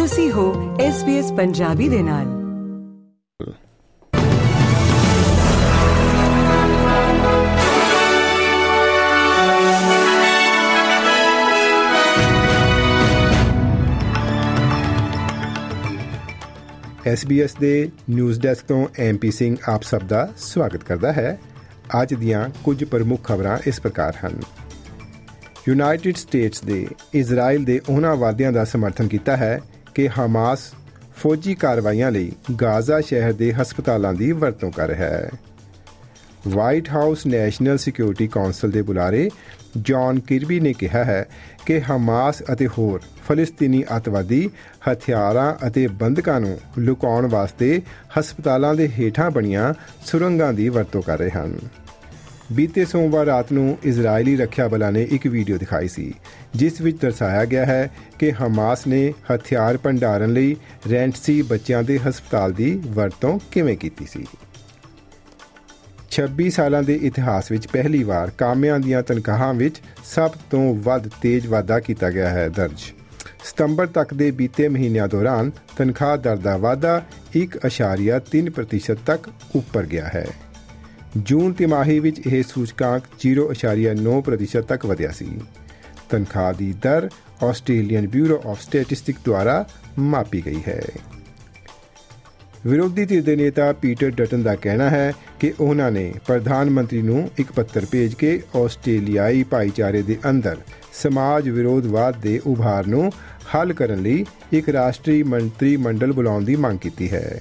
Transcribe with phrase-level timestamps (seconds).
[0.00, 2.24] ਤੁਸੀਂ ਹੋ SBS ਪੰਜਾਬੀ ਦੇ ਨਾਲ।
[17.14, 21.40] SBS ਦੇ ਨਿਊਜ਼ ਡੈਸਕ ਤੋਂ ਐਮਪੀ ਸਿੰਘ ਆਪ ਸਭ ਦਾ ਸਵਾਗਤ ਕਰਦਾ ਹੈ।
[22.02, 24.40] ਅੱਜ ਦੀਆਂ ਕੁਝ ਪ੍ਰਮੁੱਖ ਖਬਰਾਂ ਇਸ ਪ੍ਰਕਾਰ ਹਨ।
[25.68, 29.60] ਯੂਨਾਈਟਿਡ ਸਟੇਟਸ ਦੇ ਇਜ਼ਰਾਈਲ ਦੇ ਉਹਨਾਂ ਵਾਅਦਿਆਂ ਦਾ ਸਮਰਥਨ ਕੀਤਾ ਹੈ
[29.94, 30.72] ਕਿ ਹਮਾਸ
[31.16, 35.30] ਫੌਜੀ ਕਾਰਵਾਈਆਂ ਲਈ ਗਾਜ਼ਾ ਸ਼ਹਿਰ ਦੇ ਹਸਪਤਾਲਾਂ ਦੀ ਵਰਤੋਂ ਕਰ ਰਿਹਾ ਹੈ।
[36.48, 39.30] White House National Security Council ਦੇ ਬੁਲਾਰੇ
[39.80, 41.26] ਜੌਨ ਕਿਰਬੀ ਨੇ ਕਿਹਾ ਹੈ
[41.66, 44.50] ਕਿ ਹਮਾਸ ਅਤੇ ਹੋਰ ਫਲਸਤੀਨੀ ਅਤਵਾਦੀ
[44.92, 47.82] ਹਥਿਆਰਾਂ ਅਤੇ ਬੰਦਕਾਂ ਨੂੰ ਲੁਕਾਉਣ ਵਾਸਤੇ
[48.18, 49.74] ਹਸਪਤਾਲਾਂ ਦੇ ਹੇਠਾਂ ਬਣੀਆਂ
[50.06, 51.58] ਸੁਰੰਗਾਂ ਦੀ ਵਰਤੋਂ ਕਰ ਰਹੇ ਹਨ।
[52.52, 56.12] ਬੀਤੇ ਸੋਮਵਾਰ ਰਾਤ ਨੂੰ ਇਜ਼ਰਾਈਲੀ ਰੱਖਿਆ ਬਲਾਂ ਨੇ ਇੱਕ ਵੀਡੀਓ ਦਿਖਾਈ ਸੀ,
[56.56, 60.56] ਜਿਸ ਵਿੱਚ ਦਰਸਾਇਆ ਗਿਆ ਹੈ ਕਿ ਹਮਾਸ ਨੇ ਹਥਿਆਰ ਭੰਡਾਰਨ ਲਈ
[60.90, 64.24] ਰੈਂਟਸੀ ਬੱਚਿਆਂ ਦੇ ਹਸਪਤਾਲ ਦੀ ਵਰਤੋਂ ਕਿਵੇਂ ਕੀਤੀ ਸੀ।
[66.10, 71.46] 26 ਸਾਲਾਂ ਦੇ ਇਤਿਹਾਸ ਵਿੱਚ ਪਹਿਲੀ ਵਾਰ ਕਾਮਿਆਂ ਦੀਆਂ ਤਨਖਾਹਾਂ ਵਿੱਚ ਸਭ ਤੋਂ ਵੱਧ ਤੇਜ਼
[71.46, 72.92] ਵਾਧਾ ਕੀਤਾ ਗਿਆ ਹੈ ਦਰਜ।
[73.44, 77.02] ਸਤੰਬਰ ਤੱਕ ਦੇ ਬੀਤੇ ਮਹੀਨਿਆਂ ਦੌਰਾਨ ਤਨਖਾਹ ਦਰ ਦਾ ਵਾਧਾ
[77.36, 80.26] 1.3% ਤੱਕ ਉੱਪਰ ਗਿਆ ਹੈ।
[81.16, 85.40] ਜੂਨ ਤਿਮਾਹੀ ਵਿੱਚ ਇਹ ਸੂਚਕਾਂਕ 0.9% ਤੱਕ ਵਧਿਆ ਸੀ।
[86.10, 87.10] ਤਨਖਾਹ ਦੀ ਦਰ
[87.42, 90.82] ਆਸਟ੍ਰੇਲੀਅਨ ਬਿਊਰੋ ਆਫ ਸਟੈਟਿਸਟਿਕ ਦੁਆਰਾ ਮਾਪੀ ਗਈ ਹੈ।
[92.66, 97.30] ਵਿਰੋਧੀ ਧਿਰ ਦੇ ਨੇਤਾ ਪੀਟਰ ਡਟਨ ਦਾ ਕਹਿਣਾ ਹੈ ਕਿ ਉਹਨਾਂ ਨੇ ਪ੍ਰਧਾਨ ਮੰਤਰੀ ਨੂੰ
[97.38, 100.56] ਇੱਕ ਪੱਤਰ ਭੇਜ ਕੇ ਆਸਟ੍ਰੇਲੀਆਈ ਭਾਈਚਾਰੇ ਦੇ ਅੰਦਰ
[100.92, 103.12] ਸਮਾਜ ਵਿਰੋਧਵਾਦ ਦੇ ਉਭਾਰ ਨੂੰ
[103.54, 107.40] ਹੱਲ ਕਰਨ ਲਈ ਇੱਕ ਰਾਸ਼ਟਰੀ ਮੰਤਰੀ ਮੰਡਲ ਬੁਲਾਉਣ ਦੀ ਮੰਗ ਕੀਤੀ ਹੈ।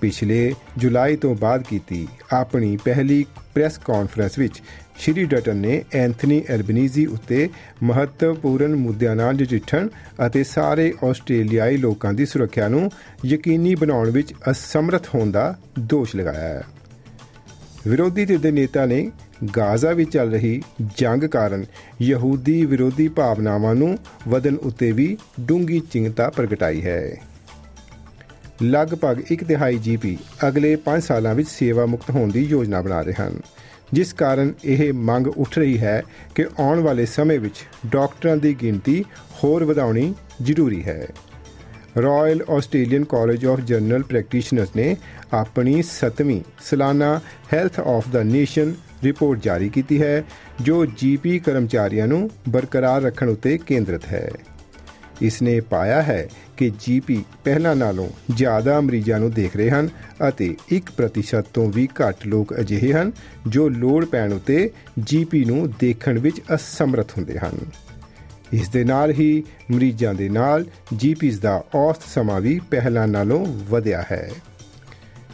[0.00, 4.62] ਪਿਛਲੇ ਜੁਲਾਈ ਤੋਂ ਬਾਅਦ ਕੀਤੀ ਆਪਣੀ ਪਹਿਲੀ ਪ੍ਰੈਸ ਕਾਨਫਰੰਸ ਵਿੱਚ
[4.98, 7.48] ਸ਼੍ਰੀ ਡਟਨ ਨੇ ਐਂਥਨੀ ਐਲਬਨੀਜ਼ੀ ਉੱਤੇ
[7.82, 9.88] ਮਹੱਤਵਪੂਰਨ ਮੁੱਦਿਆਂ ਨਾਲ ਨਜਿੱਠਣ
[10.26, 12.90] ਅਤੇ ਸਾਰੇ ਆਸਟ੍ਰੇਲੀਆਈ ਲੋਕਾਂ ਦੀ ਸੁਰੱਖਿਆ ਨੂੰ
[13.24, 16.62] ਯਕੀਨੀ ਬਣਾਉਣ ਵਿੱਚ ਅਸਮਰਥ ਹੋਣ ਦਾ ਦੋਸ਼ ਲਗਾਇਆ ਹੈ।
[17.88, 19.10] ਵਿਰੋਧੀ ਧਿਰ ਦੇ ਨੇਤਾ ਨੇ
[19.56, 20.62] ਗਾਜ਼ਾ ਵਿੱਚ ਚੱਲ ਰਹੀ
[20.96, 21.64] ਜੰਗ ਕਾਰਨ
[22.02, 27.16] ਯਹੂਦੀ ਵਿਰੋਧੀ ਭਾਵਨਾਵਾਂ ਨੂੰ ਵਧਣ ਉੱਤੇ ਵੀ ਡੂੰਗੀ ਚਿੰਤਾ ਪ੍ਰਗਟਾਈ ਹੈ।
[28.62, 33.12] ਲਗਭਗ ਇੱਕ ਤਿਹਾਈ ਜੀਪੀ ਅਗਲੇ 5 ਸਾਲਾਂ ਵਿੱਚ ਸੇਵਾ ਮੁਕਤ ਹੋਣ ਦੀ ਯੋਜਨਾ ਬਣਾ ਰਹੇ
[33.12, 33.40] ਹਨ।
[33.92, 36.02] ਜਿਸ ਕਾਰਨ ਇਹ ਮੰਗ ਉੱਠ ਰਹੀ ਹੈ
[36.34, 37.54] ਕਿ ਆਉਣ ਵਾਲੇ ਸਮੇਂ ਵਿੱਚ
[37.86, 39.04] ਡਾਕਟਰਾਂ ਦੀ ਗਿਣਤੀ
[39.44, 41.06] ਹੋਰ ਵਧਾਉਣੀ ਜ਼ਰੂਰੀ ਹੈ।
[42.02, 44.96] Royal Australian College of General Practitioners ਨੇ
[45.32, 47.20] ਆਪਣੀ 7ਵੀਂ ਸਾਲਾਨਾ
[47.52, 48.74] health of the nation
[49.04, 50.24] report ਜਾਰੀ ਕੀਤੀ ਹੈ,
[50.60, 54.30] ਜੋ ਜੀਪੀ ਕਰਮਚਾਰੀਆਂ ਨੂੰ ਬਰਕਰਾਰ ਰੱਖਣ ਉੱਤੇ ਕੇਂਦਰਿਤ ਹੈ।
[55.22, 59.88] ਇਸ ਨੇ ਪਾਇਆ ਹੈ ਕਿ ਜੀਪੀ ਪਹਿਲਾਂ ਨਾਲੋਂ ਜ਼ਿਆਦਾ ਮਰੀਜ਼ਾਂ ਨੂੰ ਦੇਖ ਰਹੇ ਹਨ
[60.28, 63.12] ਅਤੇ 1% ਤੋਂ ਵੀ ਘੱਟ ਲੋਕ ਅਜਿਹੇ ਹਨ
[63.46, 67.58] ਜੋ ਲੋੜ ਪੈਣ ਉਤੇ ਜੀਪੀ ਨੂੰ ਦੇਖਣ ਵਿੱਚ ਅਸਮਰਥ ਹੁੰਦੇ ਹਨ।
[68.52, 70.64] ਇਸ ਦੇ ਨਾਲ ਹੀ ਮਰੀਜ਼ਾਂ ਦੇ ਨਾਲ
[70.96, 74.30] ਜੀਪੀਸ ਦਾ ਔਸਤ ਸਮਾਂ ਵੀ ਪਹਿਲਾਂ ਨਾਲੋਂ ਵਧਿਆ ਹੈ।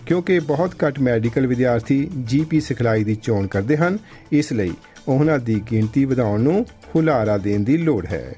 [0.06, 3.99] ਕਿਉਂਕਿ ਬਹੁਤ ਘੱਟ ਮੈਡੀਕਲ ਵਿਦਿਆਰਥੀ ਜੀਪੀ ਸਿਖਲਾਈ ਦੀ ਚੋਣ ਕਰਦੇ ਹਨ,
[4.33, 4.72] ਇਸ ਲਈ
[5.09, 8.34] ਉਹਨਾਂ ਦੀ ਗਿਣਤੀ ਵਧਾਉਣ ਨੂੰ ਹੁਲਾਰਾ ਦੇਣ ਦੀ ਲੋੜ ਹੈ।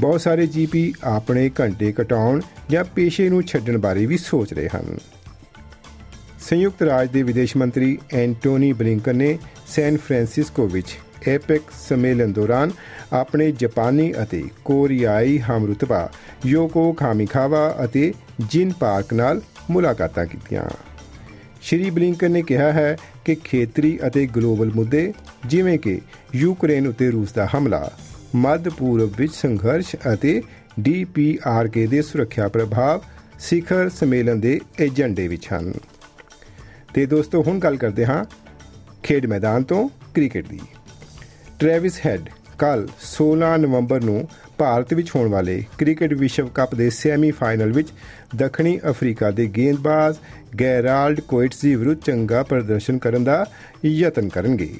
[0.00, 4.98] ਬਹੁਤ ਸਾਰੇ ਜੀਪੀ ਆਪਣੇ ਘੰਟੇ ਘਟਾਉਣ ਜਾਂ ਪੇਸ਼ੇ ਨੂੰ ਛੱਡਣ ਬਾਰੇ ਵੀ ਸੋਚ ਰਹੇ ਹਨ।
[6.40, 9.38] ਸੰਯੁਕਤ ਰਾਜ ਦੇ ਵਿਦੇਸ਼ ਮੰਤਰੀ ਐਂਟੋਨੀ ਬਲਿੰਕਨ ਨੇ
[9.68, 10.98] ਸੈਨ ਫ੍ਰਾਂਸਿਸਕੋ ਵਿੱਚ
[11.28, 12.70] ਐਪੈਕ ਸੰਮੇਲਨ ਦੌਰਾਨ
[13.12, 16.10] ਆਪਣੇ ਜਾਪਾਨੀ ਅਤੇ ਕੋਰੀਆਈ ਹਮਰੁਤਬਾ,
[16.46, 18.14] ਯੋਕੋ ਖਾਮਿਖਾਵਾ ਅਤੇ
[18.50, 20.64] ਜਿਨ ਪਾਰਕ ਨਾਲ ਮੁਲਾਕਾਤਾਂ ਕੀਤੀਆਂ।
[21.62, 25.12] ਸ਼੍ਰੀ ਬਲਿੰਕਨ ਨੇ ਕਿਹਾ ਹੈ ਕਿ ਖੇਤਰੀ ਅਤੇ ਗਲੋਬਲ ਮੁੱਦੇ
[25.46, 26.00] ਜਿਵੇਂ ਕਿ
[26.34, 27.90] ਯੂਕਰੇਨ ਉਤੇ ਰੂਸ ਦਾ ਹਮਲਾ
[28.34, 30.42] ਮੱਧ ਪੂਰਬ ਵਿੱਚ ਸੰਘਰਸ਼ ਅਤੇ
[30.80, 33.02] ਡੀਪੀਆਰਕੇ ਦੇ ਸੁਰੱਖਿਆ ਪ੍ਰਭਾਵ
[33.40, 35.72] ਸਿਖਰ ਸੰਮੇਲਨ ਦੇ ਏਜੰਡੇ ਵਿੱਚ ਹਨ।
[36.94, 38.24] ਤੇ ਦੋਸਤੋ, ਹੁਣ ਗੱਲ ਕਰਦੇ ਹਾਂ
[39.02, 40.60] ਖੇਡ ਮੈਦਾਨ ਤੋਂ ਕ੍ਰਿਕਟ ਦੀ।
[41.58, 42.28] ਟ੍ਰੈਵਿਸ ਹੈਡ
[42.58, 44.28] ਕੱਲ 16 ਨਵੰਬਰ ਨੂੰ
[44.58, 47.88] ਭਾਰਤ ਵਿੱਚ ਹੋਣ ਵਾਲੇ ਕ੍ਰਿਕਟ ਵਿਸ਼ਵ ਕੱਪ ਦੇ ਸੈਮੀਫਾਈਨਲ ਵਿੱਚ
[48.36, 50.16] ਦੱਖਣੀ ਅਫਰੀਕਾ ਦੇ ਗੇਂਦਬਾਜ਼
[50.60, 53.46] ਗੈਰਾਲਡ ਕੋਇਟਸੀ ਵਿਰੁੱਧ ਚੰਗਾ ਪ੍ਰਦਰਸ਼ਨ ਕਰਨ ਦਾ
[53.84, 54.74] ਯਤਨ ਕਰਨਗੇ।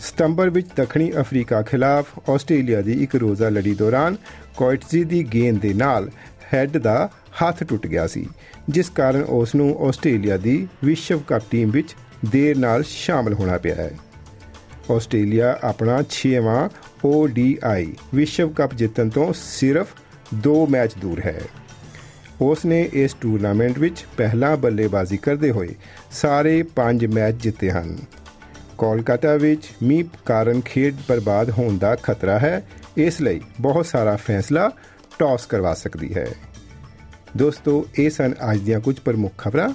[0.00, 4.16] ਸਤੰਬਰ ਵਿੱਚ ਦੱਖਣੀ ਅਫਰੀਕਾ ਖਿਲਾਫ ਆਸਟ੍ਰੇਲੀਆ ਦੀ ਇੱਕ ਰੋਜ਼ਾ ਲੜੀ ਦੌਰਾਨ
[4.56, 6.10] ਕੋਇਟਸੀ ਦੀ ਗੇਂਦ ਦੇ ਨਾਲ
[6.54, 7.10] ਹੈਡ ਦਾ
[7.42, 8.26] ਹੱਥ ਟੁੱਟ ਗਿਆ ਸੀ,
[8.68, 11.94] ਜਿਸ ਕਾਰਨ ਉਸ ਨੂੰ ਆਸਟ੍ਰੇਲੀਆ ਦੀ ਵਿਸ਼ਵ ਕੱਪ ਟੀਮ ਵਿੱਚ
[12.30, 13.90] ਦੇਰ ਨਾਲ ਸ਼ਾਮਲ ਹੋਣਾ ਪਿਆ ਹੈ।
[14.90, 16.68] ਆਸਟ੍ਰੇਲੀਆ ਆਪਣਾ 6ਵਾਂ
[17.08, 19.94] ODI ਵਿਸ਼ਵ ਕੱਪ ਜਿੱਤਣ ਤੋਂ ਸਿਰਫ
[20.48, 21.40] 2 ਮੈਚ ਦੂਰ ਹੈ।
[22.40, 25.74] ਉਸ ਨੇ ਇਸ ਟੂਰਨਾਮੈਂਟ ਵਿੱਚ ਪਹਿਲਾਂ ਬੱਲੇਬਾਜ਼ੀ ਕਰਦੇ ਹੋਏ
[26.12, 27.96] ਸਾਰੇ 5 ਮੈਚ ਜਿੱਤੇ ਹਨ।
[28.78, 34.70] ਕੋਲਕਾਤਾ ਵਿੱਚ ਮੀਂਹ ਕਾਰਨ ਖੇਡ ਬਰਬਾਦ ਹੋਣ ਦਾ ਖਤਰਾ ਹੈ। ਇਸ ਲਈ ਬਹੁਤ ਸਾਰਾ ਫੈਸਲਾ
[35.18, 36.26] ਟਾਸ ਕਰਵਾ ਸਕਦੀ ਹੈ।
[37.36, 39.74] ਦੋਸਤੋ, ਇਹ ਸਨ ਅੱਜ ਦੀਆਂ ਕੁਝ ਪ੍ਰਮੁੱਖ ਖਬਰਾਂ।